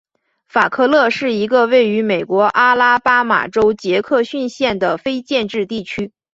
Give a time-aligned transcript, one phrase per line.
[0.47, 6.11] 法克勒是一个位于美国阿拉巴马州杰克逊县的非建制地区。